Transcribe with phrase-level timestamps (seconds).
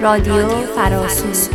[0.00, 1.50] رادیو فراسو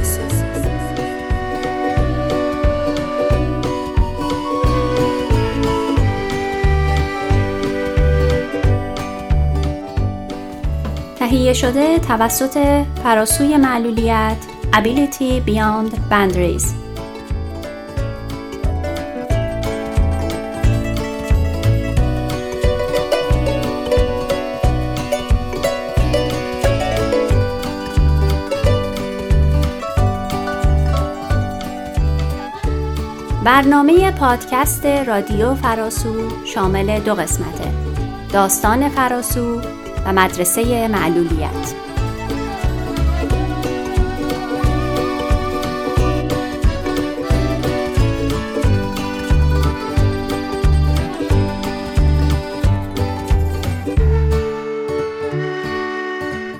[11.19, 14.37] تهیه شده توسط فراسوی معلولیت
[14.73, 16.84] Ability Beyond Boundaries.
[33.45, 37.71] برنامه پادکست رادیو فراسو شامل دو قسمته.
[38.33, 39.61] داستان فراسو
[40.05, 41.73] و مدرسه معلولیت.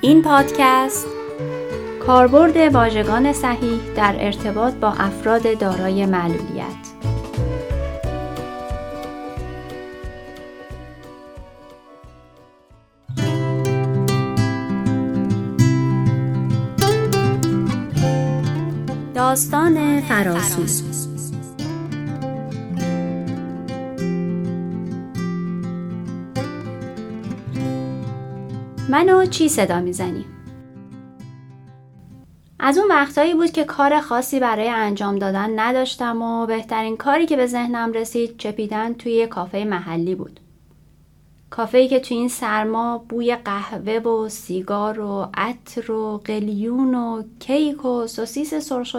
[0.02, 1.15] این پادکست
[2.08, 6.76] کاربرد واژگان صحیح در ارتباط با افراد دارای معلولیت
[19.16, 20.62] داستان فراسو
[28.90, 30.35] منو چی صدا می‌زنی؟
[32.68, 37.36] از اون وقتهایی بود که کار خاصی برای انجام دادن نداشتم و بهترین کاری که
[37.36, 40.40] به ذهنم رسید چپیدن توی یه کافه محلی بود.
[41.50, 47.86] کافه که توی این سرما بوی قهوه و سیگار و عطر و قلیون و کیک
[47.86, 48.96] و سوسیس سرخ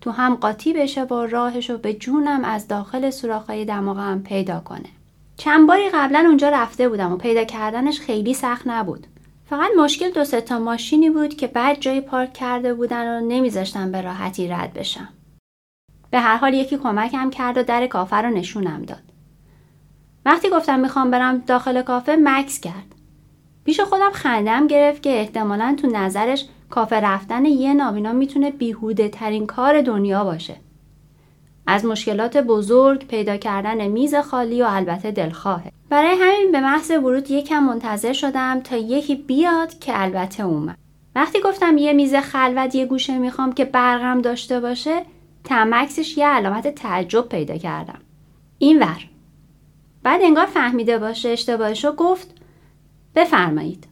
[0.00, 4.88] تو هم قاطی بشه و راهش رو به جونم از داخل سوراخهای دماغم پیدا کنه.
[5.36, 9.06] چند باری قبلا اونجا رفته بودم و پیدا کردنش خیلی سخت نبود.
[9.52, 14.00] فقط مشکل دو تا ماشینی بود که بعد جای پارک کرده بودن و نمیذاشتن به
[14.00, 15.08] راحتی رد بشم.
[16.10, 19.02] به هر حال یکی کمکم کرد و در کافه رو نشونم داد.
[20.26, 22.94] وقتی گفتم می‌خوام برم داخل کافه مکس کرد.
[23.64, 29.46] پیش خودم خندم گرفت که احتمالا تو نظرش کافه رفتن یه نابینا می‌تونه بیهوده ترین
[29.46, 30.56] کار دنیا باشه.
[31.66, 35.72] از مشکلات بزرگ پیدا کردن میز خالی و البته دلخواهه.
[35.88, 40.78] برای همین به محض ورود یکم منتظر شدم تا یکی بیاد که البته اومد.
[41.14, 45.02] وقتی گفتم یه میز خلوت یه گوشه می‌خوام که برقم داشته باشه
[45.44, 47.98] تمکسش یه علامت تعجب پیدا کردم.
[48.58, 49.08] این ور.
[50.02, 52.34] بعد انگار فهمیده باشه اشتباهشو گفت
[53.14, 53.86] بفرمایید.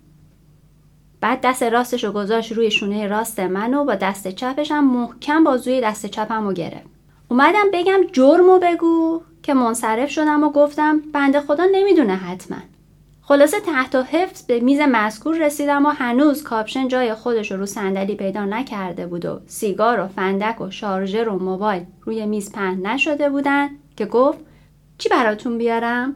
[1.21, 5.45] بعد دست راستش رو گذاشت روی شونه راست من و با دست چپش هم محکم
[5.45, 7.00] بازوی دست چپم رو گرفت.
[7.31, 12.59] اومدم بگم جرمو بگو که منصرف شدم و گفتم بنده خدا نمی‌دونه حتما.
[13.23, 17.67] خلاصه تحت و حفظ به میز مذکور رسیدم و هنوز کاپشن جای خودش رو رو
[17.67, 22.87] صندلی پیدا نکرده بود و سیگار و فندک و شارژر و موبایل روی میز پهن
[22.87, 24.39] نشده بودن که گفت
[24.99, 26.15] چی براتون بیارم؟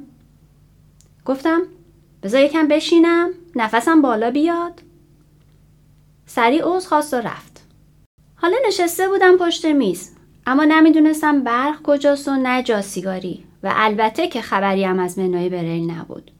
[1.24, 1.62] گفتم
[2.22, 4.82] بذار یکم بشینم نفسم بالا بیاد
[6.26, 7.66] سریع عوض خواست و رفت
[8.34, 10.13] حالا نشسته بودم پشت میز
[10.46, 15.90] اما نمی‌دونستم برق کجاست و نه سیگاری و البته که خبری هم از منوی بریل
[15.90, 16.30] نبود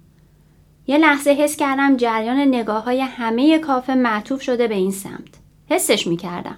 [0.86, 5.34] یه لحظه حس کردم جریان نگاه های همه کافه معطوف شده به این سمت
[5.70, 6.56] حسش می‌کردم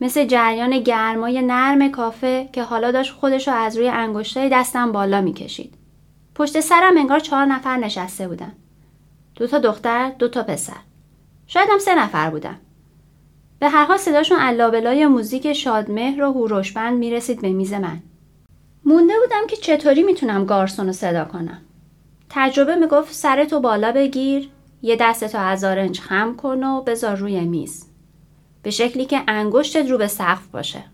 [0.00, 5.20] مثل جریان گرمای نرم کافه که حالا داشت خودش رو از روی انگشتای دستم بالا
[5.20, 5.74] می‌کشید.
[6.34, 8.52] پشت سرم انگار چهار نفر نشسته بودن.
[9.34, 10.76] دو تا دختر، دو تا پسر.
[11.46, 12.56] شاید هم سه نفر بودن.
[13.60, 18.02] به هر حال صداشون علابلای موزیک شادمهر و هوروشبند می‌رسید به میز من.
[18.84, 21.58] مونده بودم که چطوری می‌تونم گارسون رو صدا کنم.
[22.30, 24.48] تجربه می‌گفت سرتو بالا بگیر،
[24.82, 27.86] یه دستتو از آرنج خم کن و بذار روی میز.
[28.62, 30.84] به شکلی که انگشتت رو به سقف باشه.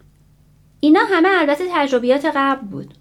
[0.81, 2.95] اینا همه البته تجربیات قبل بود.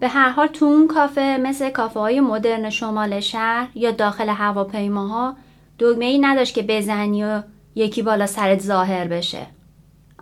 [0.00, 5.36] به هر حال تو اون کافه مثل کافه های مدرن شمال شهر یا داخل هواپیماها
[5.78, 7.42] دگمه ای نداشت که بزنی و
[7.74, 9.46] یکی بالا سرت ظاهر بشه.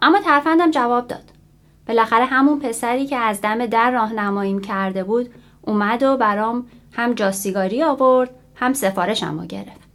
[0.03, 1.33] اما ترفندم جواب داد.
[1.87, 5.29] بالاخره همون پسری که از دم در راهنماییم کرده بود
[5.63, 9.89] اومد و برام هم جاسیگاری آورد هم سفارشم گرفت.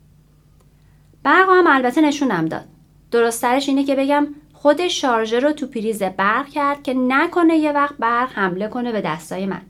[1.23, 2.65] برق هم البته نشونم داد.
[3.11, 7.95] درسترش اینه که بگم خود شارژر رو تو پریز برق کرد که نکنه یه وقت
[7.99, 9.61] برق حمله کنه به دستای من.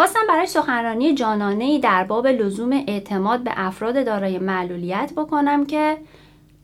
[0.00, 5.98] خواستم برای سخنرانی جانانه ای در باب لزوم اعتماد به افراد دارای معلولیت بکنم که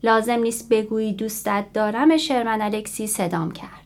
[0.03, 3.85] لازم نیست بگویی دوستت دارم شرمن الکسی صدام کرد.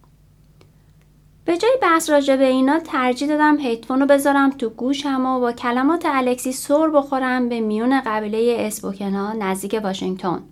[1.45, 5.51] به جای بحث راجع به اینا ترجیح دادم هیدفون رو بذارم تو گوشم و با
[5.51, 10.43] کلمات الکسی سر بخورم به میون قبیله اسپوکنا نزدیک واشنگتن.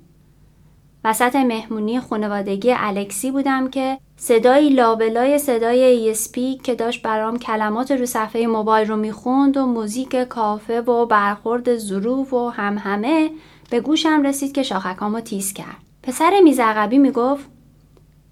[1.03, 8.05] وسط مهمونی خانوادگی الکسی بودم که صدایی لابلای صدای ESP که داشت برام کلمات رو
[8.05, 13.29] صفحه موبایل رو می‌خوند و موزیک کافه و برخورد ظروف و همه
[13.69, 15.77] به گوشم رسید که شاخکامو تیز کرد.
[16.03, 17.45] پسر میز عقبی می‌گفت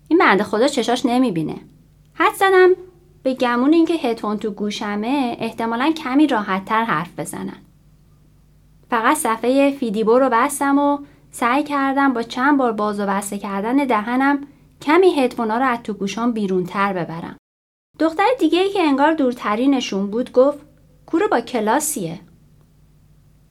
[0.08, 1.56] این بنده خدا چشاش نمی‌بینه.
[2.14, 2.70] حد زدم
[3.24, 7.58] به گمون اینکه هدفون تو گوشمه احتمالا کمی راحتتر حرف بزنن.
[8.90, 10.98] فقط صفحه فیدیبو رو بستم و
[11.40, 14.48] سعی کردم با چند بار باز و بسته کردن دهنم
[14.82, 17.38] کمی هدفونا رو از تو گوشام بیرونتر ببرم.
[18.00, 20.60] دختر دیگه ای که انگار دورترینشون بود گفت
[21.06, 22.20] کورو با کلاسیه.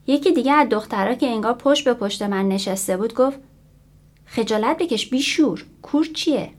[0.07, 3.39] یکی دیگه از دخترها که انگار پشت به پشت من نشسته بود گفت
[4.25, 6.49] خجالت بکش بیشور کور چیه؟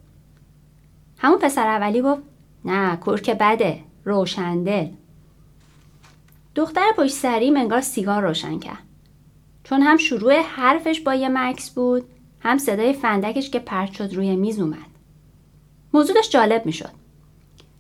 [1.18, 2.22] همون پسر اولی گفت
[2.64, 4.88] نه کور که بده روشندل
[6.54, 8.87] دختر پشت سریم انگار سیگار روشن کرد
[9.68, 12.04] چون هم شروع حرفش با یه مکس بود
[12.40, 14.78] هم صدای فندکش که پرت شد روی میز اومد.
[15.94, 16.90] موضوعش جالب می‌شد.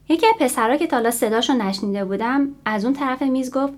[0.08, 3.72] یکی از پسرها که تالا صداشو نشنیده بودم از اون طرف میز گفت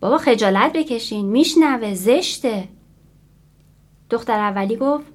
[0.00, 2.68] بابا خجالت بکشین میشنوه زشته.
[4.10, 5.06] دختر اولی گفت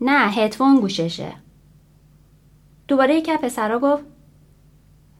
[0.00, 1.32] نه هدفون گوششه.
[2.88, 4.04] دوباره یکی از پسرها گفت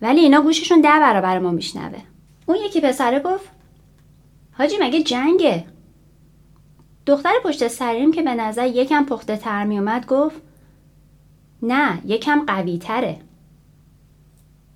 [0.02, 2.02] ولی اینا گوششون ده برابر ما میشنوه.
[2.46, 3.50] اون یکی پسره گفت
[4.52, 5.64] حاجی مگه جنگه؟
[7.08, 10.42] دختر پشت سریم که به نظر یکم پخته تر می اومد گفت
[11.62, 13.20] نه یکم قوی تره.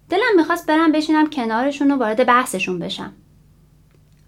[0.09, 3.13] دلم می‌خواست برم بشینم کنارشون و وارد بحثشون بشم.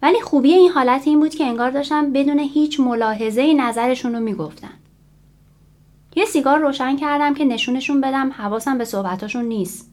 [0.02, 4.74] ولی خوبی این حالت این بود که انگار داشتم بدون هیچ ملاحظه نظرشون رو می‌گفتن.
[6.16, 9.90] یه سیگار روشن کردم که نشونشون بدم حواسم به صحبتاشون نیست.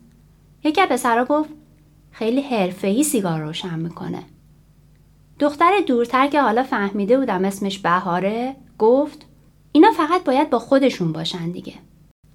[0.64, 1.50] یکی از پسرا گفت
[2.12, 4.24] خیلی حرفه‌ای سیگار روشن می‌کنه.
[5.42, 9.26] دختر دورتر که حالا فهمیده بودم اسمش بهاره گفت
[9.72, 11.74] اینا فقط باید با خودشون باشن دیگه.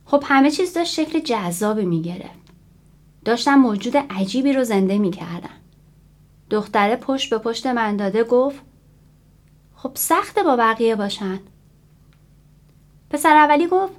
[0.05, 2.47] خب همه چیز داشت شکل جذابی می‌گرفت.
[3.25, 5.51] داشتم موجود عجیبی رو زنده می‌کردم.
[6.51, 8.63] دختره پشت به پشت من داده گفت
[9.75, 11.41] خب سخته با بقیه باشن.
[13.11, 13.93] پسر اولی گفت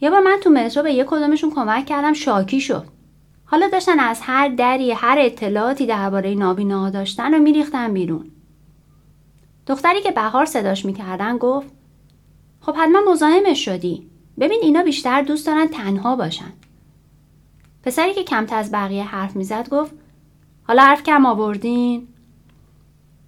[0.00, 2.95] یه بار من تو مترو به یه کدومشون کمک کردم شاکی شد.
[3.46, 8.30] حالا داشتن از هر دری هر اطلاعاتی درباره نابیناها داشتن و میریختن بیرون.
[9.66, 11.68] دختری که بهار صداش می‌کردن گفت
[12.60, 14.10] خب حتما مزاحمش شدی.
[14.38, 16.52] ببین اینا بیشتر دوست دارن تنها باشن.
[17.82, 19.92] پسری که کمتر از بقیه حرف می‌زد گفت
[20.62, 22.08] حالا حرف کم آوردین؟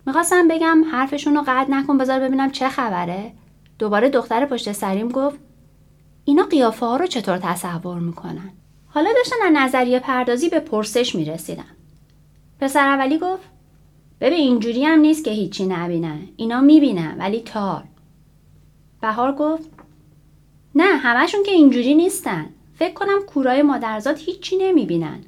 [0.07, 3.33] می‌خواستم بگم حرفشون رو قطع نکن بذار ببینم چه خبره.
[3.79, 5.39] دوباره دختر پشت سریم گفت
[6.25, 8.53] اینا قیافه ها رو چطور تصور می‌کنن؟
[8.89, 11.65] حالا داشتن از نظریه پردازی به پرسش می رسیدن.
[12.61, 13.49] پسر اولی گفت
[14.21, 16.19] ببین اینجوری هم نیست که هیچی نبینن.
[16.37, 17.85] اینا می‌بینن ولی تار.
[19.01, 19.71] بهار گفت
[20.75, 22.47] نه همشون که اینجوری نیستن.
[22.79, 25.21] فکر کنم کورای مادرزاد هیچی نمی‌بینن.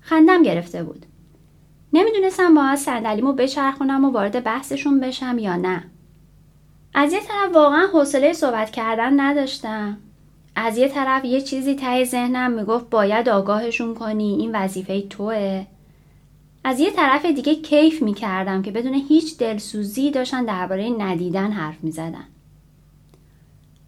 [0.00, 1.06] خندم گرفته بود.
[1.92, 5.84] نمی‌دونستم باید صندلیمو بچرخونم و وارد بحثشون بشم یا نه.
[6.94, 9.98] از یه طرف واقعا حوصله صحبت کردن نداشتم.
[10.54, 15.66] از یه طرف یه چیزی ته ذهنم می‌گفت باید آگاهشون کنی این وظیفه توه.
[16.64, 22.24] از یه طرف دیگه کیف می‌کردم که بدون هیچ دلسوزی داشتن درباره ندیدن حرف می‌زدن.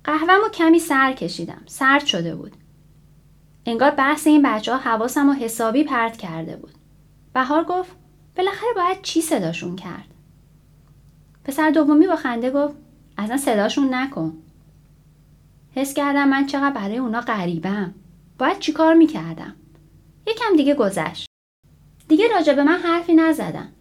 [0.04, 1.62] قهوهمو کمی سر کشیدم.
[1.66, 2.52] سرد شده بود.
[3.66, 6.74] انگار بحث این بچه ها حواسم و حسابی پرت کرده بود.
[7.34, 7.90] بهار گفت
[8.36, 10.06] بالاخره باید چی صداشون کرد؟
[11.44, 12.74] پسر دومی با خنده گفت
[13.18, 14.34] اصلا صداشون نکن.
[15.74, 17.94] حس کردم من چقدر برای اونا غریبم.
[18.38, 19.54] باید چیکار می‌کردم؟
[20.26, 21.26] یکم دیگه گذشت.
[22.08, 23.72] دیگه راجع به من حرفی نزدن.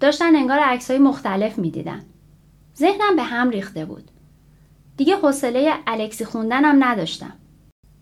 [0.00, 2.02] داشتن انگار عکسهای مختلف می‌دیدن.
[2.76, 4.10] ذهنم به هم ریخته بود.
[4.96, 7.32] دیگه حوصله الکسی خوندنم نداشتم.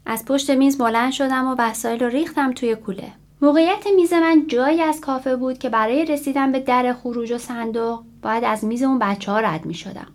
[0.07, 3.13] از پشت میز بلند شدم و وسایل رو ریختم توی کوله.
[3.43, 8.05] موقعیت میز من جایی از کافه بود که برای رسیدن به در خروج و صندوق
[8.23, 10.07] باید از میز اون بچه ها رد می شدم.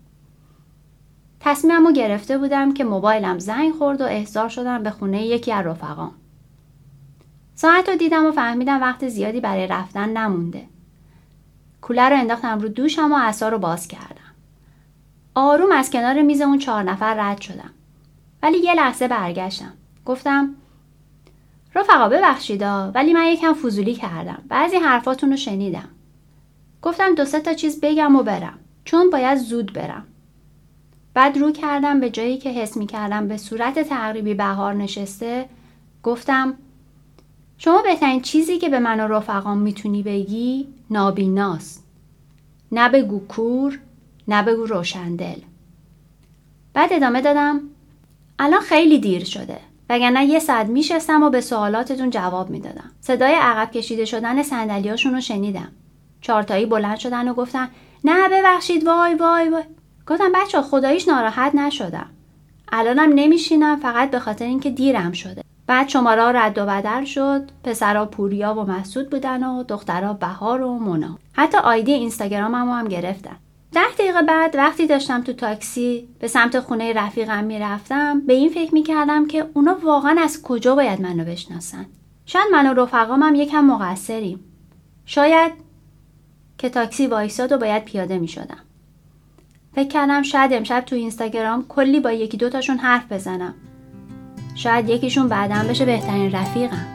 [1.39, 5.65] تصمیمم رو گرفته بودم که موبایلم زنگ خورد و احضار شدم به خونه یکی از
[5.65, 6.11] رفقام.
[7.55, 10.65] ساعت رو دیدم و فهمیدم وقت زیادی برای رفتن نمونده.
[11.81, 14.33] کوله رو انداختم رو دوشم و اصا رو باز کردم.
[15.35, 17.71] آروم از کنار میز اون چهار نفر رد شدم.
[18.43, 19.73] ولی یه لحظه برگشتم.
[20.05, 20.55] گفتم
[21.75, 24.43] رفقا ببخشیدا ولی من یکم فضولی کردم.
[24.47, 25.89] بعضی حرفاتون رو شنیدم.
[26.81, 28.59] گفتم دو سه تا چیز بگم و برم.
[28.85, 30.03] چون باید زود برم.
[31.15, 35.49] بعد رو کردم به جایی که حس می کردم به صورت تقریبی بهار نشسته.
[36.03, 36.53] گفتم
[37.57, 41.83] شما بهترین چیزی که به من و رفقام می‌تونی بگی نابیناست.
[42.71, 43.79] نه بگو کور
[44.27, 45.39] نه بگو روشندل.
[46.73, 47.61] بعد ادامه دادم
[48.39, 49.59] الان خیلی دیر شده.
[49.89, 52.91] وگرنه یه ساعت میشستم و به سوالاتتون جواب می‌دادم.
[53.01, 55.71] صدای عقب کشیده شدن صندلیاشون رو شنیدم.
[56.21, 57.69] چارتایی بلند شدن و گفتن
[58.03, 59.63] نه ببخشید وای وای وای.
[60.07, 62.09] گفتم بچه خداییش ناراحت نشدم.
[62.71, 65.43] الانم نمیشینم فقط به خاطر اینکه دیرم شده.
[65.67, 67.49] بعد شماره رد و بدل شد.
[67.63, 71.17] پسرا پوریا و مسعود بودن و دخترها بهار و مونا.
[71.33, 73.35] حتی آیدی اینستاگرام هم, هم گرفتن
[73.73, 78.73] ده دقیقه بعد وقتی داشتم تو تاکسی به سمت خونه رفیقم می‌رفتم به این فکر
[78.73, 81.85] می‌کردم که اونا واقعا از کجا باید منو بشناسن.
[82.25, 84.39] شاید من و رفقام هم یکم مقصریم.
[85.05, 85.51] شاید
[86.57, 88.64] که تاکسی وایساد و باید پیاده می‌شدم.
[89.75, 93.53] فکر کردم شاید امشب تو اینستاگرام کلی با یکی دوتاشون حرف بزنم.
[94.55, 96.94] شاید یکیشون بعدا بشه بهترین رفیقم.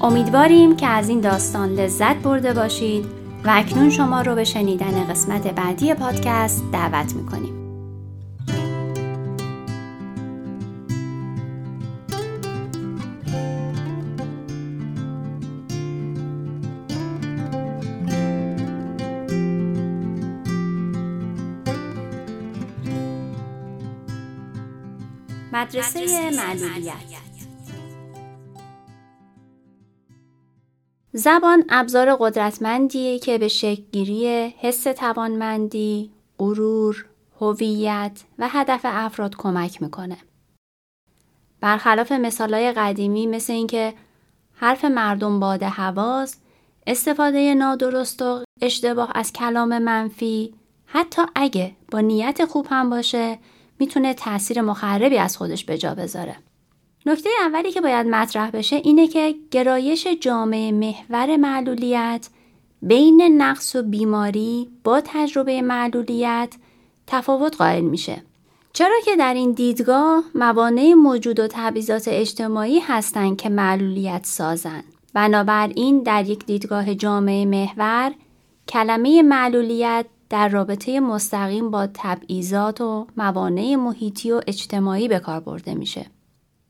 [0.00, 3.04] امیدواریم که از این داستان لذت برده باشید
[3.44, 7.54] و اکنون شما رو به شنیدن قسمت بعدی پادکست دعوت می‌کنیم.
[25.52, 27.27] مدرسه معلولیت
[31.18, 37.06] زبان ابزار قدرتمندیه که به شکلگیری حس توانمندی، غرور،
[37.40, 40.16] هویت و هدف افراد کمک می‌کنه.
[41.60, 43.94] برخلاف مثالهای قدیمی مثل اینکه
[44.54, 46.36] حرف مردم باد حواس،
[46.86, 50.54] استفاده نادرست و اشتباه از کلام منفی
[50.86, 53.38] حتی اگه با نیت خوب هم باشه
[53.78, 56.36] می‌تونه تاثیر مخربی از خودش به جا بذاره.
[57.08, 62.28] نکته اولی که باید مطرح بشه اینه که گرایش جامعه محور معلولیت
[62.82, 66.54] بین نقص و بیماری با تجربه معلولیت
[67.06, 68.22] تفاوت قائل میشه.
[68.72, 74.84] چرا که در این دیدگاه موانع موجود و تبعیضات اجتماعی هستند که معلولیت سازند.
[75.14, 78.12] بنابراین در یک دیدگاه جامعه محور
[78.68, 85.74] کلمه معلولیت در رابطه مستقیم با تبعیضات و موانع محیطی و اجتماعی به کار برده
[85.74, 86.06] میشه.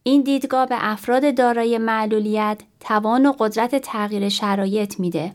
[0.09, 5.35] این دیدگاه به افراد دارای معلولیت توان و قدرت تغییر شرایط میده.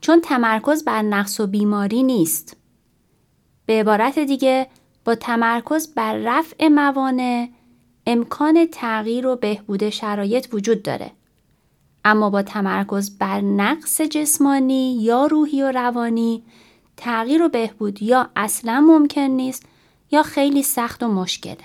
[0.00, 2.56] چون تمرکز بر نقص و بیماری نیست.
[3.66, 4.66] به عبارت دیگه
[5.04, 7.48] با تمرکز بر رفع موانع
[8.06, 11.10] امکان تغییر و بهبود شرایط وجود داره.
[12.04, 16.42] اما با تمرکز بر نقص جسمانی یا روحی و روانی
[16.96, 19.66] تغییر و بهبود یا اصلا ممکن نیست
[20.10, 21.64] یا خیلی سخت و مشکله.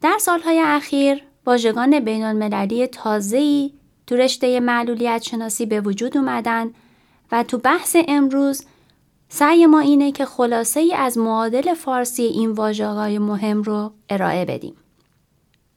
[0.00, 3.72] در سالهای اخیر واژگان بین المللی تازه‌ای
[4.06, 6.70] تو رشته معلولیت شناسی به وجود اومدن
[7.32, 8.64] و تو بحث امروز
[9.28, 14.74] سعی ما اینه که خلاصه ای از معادل فارسی این واژه‌های مهم رو ارائه بدیم.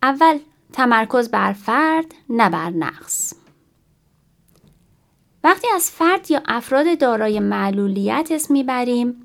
[0.04, 0.40] اول
[0.74, 3.34] تمرکز بر فرد نه بر نقص.
[5.44, 9.16] وقتی از فرد یا افراد دارای معلولیت اسم می‌بریم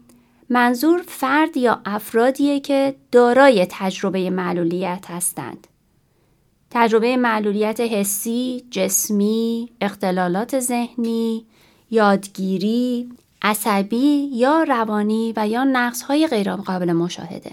[0.49, 5.67] منظور فرد یا افرادیه که دارای تجربه معلولیت هستند.
[6.71, 11.47] تجربه معلولیت حسی، جسمی، اختلالات ذهنی،
[11.91, 13.13] یادگیری،
[13.43, 17.53] عصبی یا روانی و یا نقص های غیرقابل مشاهده.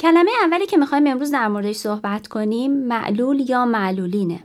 [0.00, 4.44] کلمه اولی که می‌خوایم امروز در موردش صحبت کنیم معلول یا معلولینه.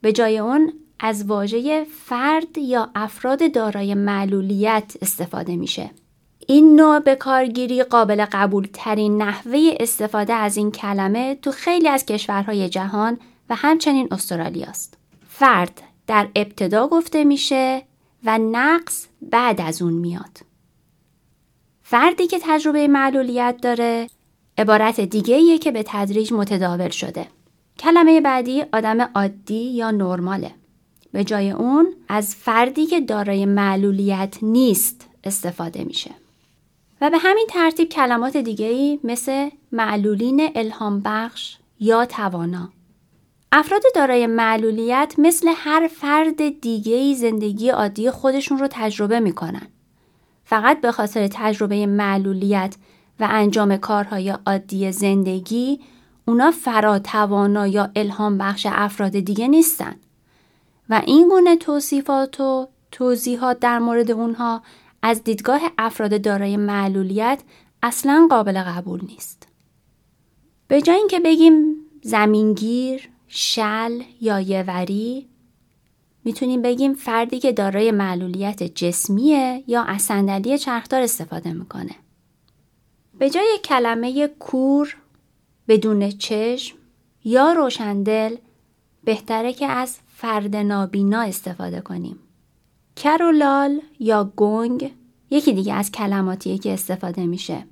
[0.00, 5.90] به جای اون از واژه فرد یا افراد دارای معلولیت استفاده میشه.
[6.46, 12.06] این نوع به کارگیری قابل قبول ترین نحوه استفاده از این کلمه تو خیلی از
[12.06, 13.18] کشورهای جهان
[13.50, 14.96] و همچنین استرالیا است.
[15.28, 17.82] فرد در ابتدا گفته میشه
[18.24, 20.38] و نقص بعد از اون میاد.
[21.82, 24.06] فردی که تجربه معلولیت داره
[24.58, 27.26] عبارت دیگه که به تدریج متداول شده.
[27.78, 30.54] کلمه بعدی آدم عادی یا نرماله.
[31.12, 36.10] به جای اون از فردی که دارای معلولیت نیست استفاده میشه.
[37.02, 42.68] و به همین ترتیب کلمات دیگری مثل معلولین الهام بخش یا توانا
[43.52, 49.66] افراد دارای معلولیت مثل هر فرد دیگه زندگی عادی خودشون رو تجربه می‌کنن.
[50.44, 52.76] فقط به خاطر تجربه معلولیت
[53.20, 55.80] و انجام کارهای عادی زندگی
[56.28, 59.96] اونا فراتوانا یا الهام بخش افراد دیگه نیستن
[60.88, 64.62] و این گونه توصیفات و توضیحات در مورد اونها
[65.02, 67.42] از دیدگاه افراد دارای معلولیت
[67.82, 69.48] اصلا قابل قبول نیست.
[70.68, 75.28] به جای اینکه بگیم زمینگیر، شل یا یوری
[76.24, 81.94] می‌تونیم بگیم فردی که دارای معلولیت جسمیه یا از صندلی چرخدار استفاده می‌کنه.
[83.18, 84.96] به جای کلمه کور
[85.68, 86.76] بدون چشم
[87.24, 88.36] یا روشندل
[89.04, 92.18] بهتره که از فرد نابینا استفاده کنیم.
[92.96, 94.92] کرولال یا گنگ
[95.30, 97.66] یکی دیگه از کلماتیه که استفاده میشه.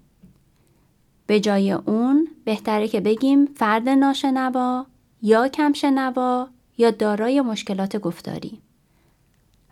[1.27, 4.87] به جای اون بهتره که بگیم فرد ناشنوا
[5.23, 6.49] یا کمشنوا
[6.79, 8.61] یا دارای مشکلات گفتاری.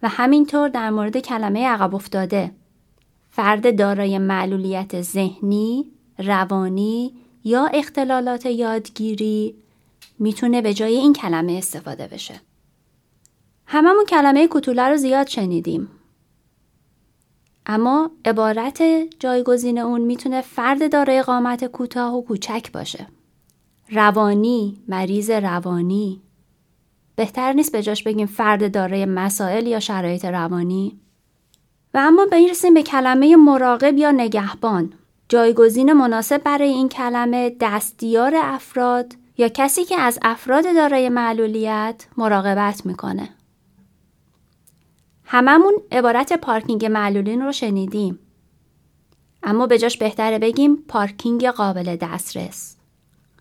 [0.02, 2.50] و همینطور در مورد کلمه عقب افتاده
[3.30, 7.14] فرد دارای معلولیت ذهنی، روانی
[7.44, 9.54] یا اختلالات یادگیری
[10.18, 12.40] می‌تونه به جای این کلمه استفاده بشه.
[13.70, 15.88] هممون کلمه کوتوله رو زیاد شنیدیم.
[17.66, 18.82] اما عبارت
[19.18, 23.06] جایگزین اون می‌تونه فرد دارای قامت کوتاه و کوچک باشه.
[23.90, 26.22] روانی، مریض روانی.
[27.16, 31.00] بهتر نیست به جاش بگیم فرد دارای مسائل یا شرایط روانی؟
[31.94, 34.92] و اما برسیم به کلمه مراقب یا نگهبان.
[35.28, 42.86] جایگزین مناسب برای این کلمه دستیار افراد یا کسی که از افراد دارای معلولیت مراقبت
[42.86, 43.28] می‌کنه.
[45.30, 48.18] هممون عبارت پارکینگ معلولین رو شنیدیم.
[49.42, 52.76] اما به جاش بهتره بگیم پارکینگ قابل دسترس.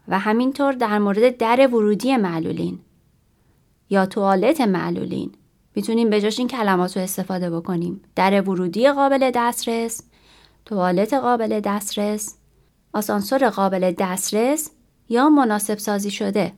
[0.08, 2.80] و همینطور در مورد در ورودی معلولین
[3.90, 5.32] یا توالت معلولین
[5.76, 8.02] می‌تونیم به جاش این کلمات رو استفاده بکنیم.
[8.16, 10.04] در ورودی قابل دسترس،
[10.66, 12.38] توالت قابل دسترس،
[12.94, 14.72] آسانسور قابل دسترس
[15.10, 16.54] یا مناسب سازی شده.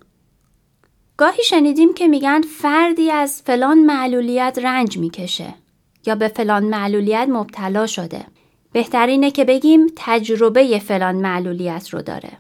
[1.20, 5.54] گاهی شنیدیم که میگن فردی از فلان معلولیت رنج می‌کشه
[6.06, 8.26] یا به فلان معلولیت مبتلا شده.
[8.72, 12.32] بهترینه که بگیم تجربه فلان معلولیت رو داره.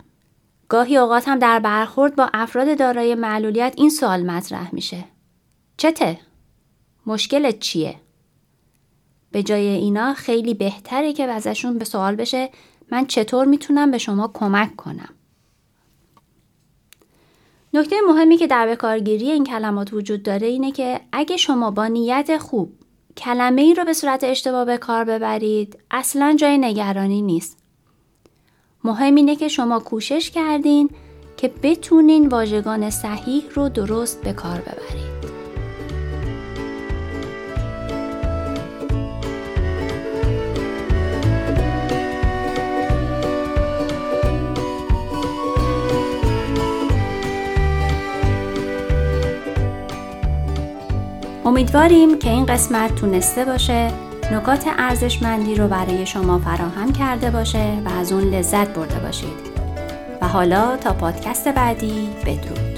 [0.69, 5.03] گاهی اوقات هم در برخورد با افراد دارای معلولیت این سوال مطرح میشه.
[5.77, 6.19] چته؟
[7.05, 7.95] مشکلت چیه؟
[9.31, 12.49] به جای اینا خیلی بهتره که ازشون به سوال بشه
[12.91, 15.18] من چطور می‌تونم به شما کمک کنم؟
[17.73, 22.37] نکته مهمی که در بکارگیری این کلمات وجود داره اینه که اگه شما با نیت
[22.37, 22.73] خوب
[23.17, 27.57] کلمه ای رو به صورت اشتباه به کار ببرید اصلا جای نگرانی نیست.
[28.83, 30.89] مهم اینه که شما کوشش کردین
[31.37, 35.18] که بتونین واژگان صحیح رو درست به کار ببرید.
[51.49, 53.91] امیدواریم که این قسمت تونسته باشه
[54.31, 59.59] نکات ارزشمندی رو برای شما فراهم کرده باشه و از اون لذت برده باشید.
[60.21, 62.68] و حالا تا پادکست بعدی بدرود.